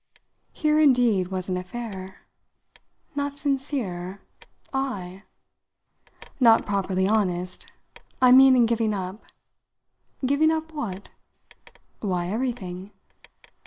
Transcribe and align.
Here 0.51 0.79
indeed 0.79 1.27
was 1.27 1.47
an 1.47 1.57
affair. 1.57 2.21
"Not 3.13 3.37
sincere 3.37 4.19
I?" 4.73 5.21
"Not 6.39 6.65
properly 6.65 7.07
honest. 7.07 7.71
I 8.19 8.31
mean 8.31 8.55
in 8.55 8.65
giving 8.65 8.95
up." 8.95 9.23
"Giving 10.25 10.49
up 10.51 10.73
what?" 10.73 11.11
"Why, 11.99 12.29
everything." 12.29 12.89